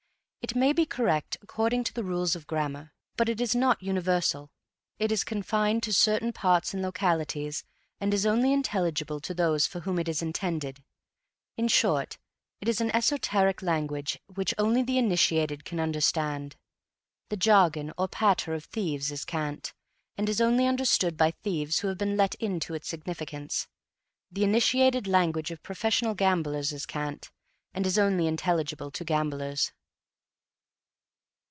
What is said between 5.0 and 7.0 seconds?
is confined to certain parts and